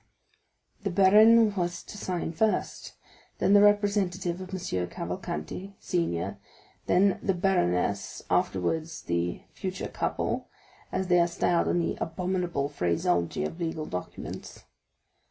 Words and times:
The 0.81 0.89
baron 0.89 1.53
was 1.55 1.83
to 1.83 1.95
sign 1.95 2.31
first, 2.33 2.95
then 3.37 3.53
the 3.53 3.61
representative 3.61 4.41
of 4.41 4.49
M. 4.51 4.87
Cavalcanti, 4.89 5.75
senior, 5.79 6.39
then 6.87 7.19
the 7.21 7.35
baroness, 7.35 8.23
afterwards 8.27 9.03
the 9.03 9.43
"future 9.53 9.89
couple," 9.89 10.47
as 10.91 11.05
they 11.07 11.19
are 11.19 11.27
styled 11.27 11.67
in 11.67 11.77
the 11.77 11.99
abominable 12.03 12.67
phraseology 12.67 13.43
of 13.45 13.59
legal 13.59 13.85
documents. 13.85 14.63